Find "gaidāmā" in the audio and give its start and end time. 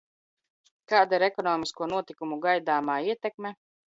2.47-2.95